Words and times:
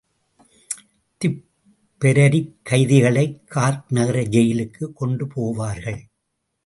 திப்பெரரிக் 1.17 2.55
கைதிகளை 2.63 3.41
கார்க் 3.45 3.85
நகர 3.89 4.21
ஜெயிலுக்குக் 4.21 4.93
கொண்டு 4.93 5.27
போவார்கள். 5.35 5.99